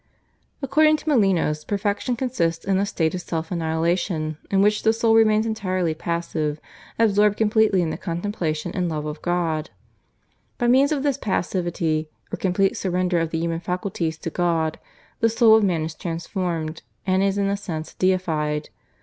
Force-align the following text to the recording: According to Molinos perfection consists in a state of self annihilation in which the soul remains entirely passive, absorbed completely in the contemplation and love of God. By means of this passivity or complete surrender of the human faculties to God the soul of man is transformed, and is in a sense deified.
According 0.63 0.97
to 0.97 1.05
Molinos 1.07 1.63
perfection 1.63 2.15
consists 2.15 2.65
in 2.65 2.79
a 2.79 2.87
state 2.87 3.13
of 3.13 3.21
self 3.21 3.51
annihilation 3.51 4.39
in 4.49 4.63
which 4.63 4.81
the 4.81 4.93
soul 4.93 5.13
remains 5.13 5.45
entirely 5.45 5.93
passive, 5.93 6.59
absorbed 6.97 7.37
completely 7.37 7.83
in 7.83 7.91
the 7.91 7.97
contemplation 7.97 8.71
and 8.73 8.89
love 8.89 9.05
of 9.05 9.21
God. 9.21 9.69
By 10.57 10.69
means 10.69 10.91
of 10.91 11.03
this 11.03 11.19
passivity 11.19 12.09
or 12.33 12.37
complete 12.37 12.77
surrender 12.77 13.19
of 13.19 13.29
the 13.29 13.37
human 13.37 13.59
faculties 13.59 14.17
to 14.17 14.31
God 14.31 14.79
the 15.19 15.29
soul 15.29 15.55
of 15.55 15.63
man 15.63 15.83
is 15.83 15.93
transformed, 15.93 16.81
and 17.05 17.21
is 17.21 17.37
in 17.37 17.45
a 17.45 17.55
sense 17.55 17.93
deified. 17.93 18.69